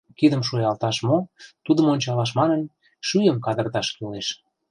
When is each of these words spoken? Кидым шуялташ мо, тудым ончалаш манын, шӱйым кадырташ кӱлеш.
Кидым 0.19 0.41
шуялташ 0.47 0.97
мо, 1.07 1.17
тудым 1.65 1.87
ончалаш 1.93 2.31
манын, 2.39 2.61
шӱйым 3.07 3.37
кадырташ 3.45 3.87
кӱлеш. 3.95 4.27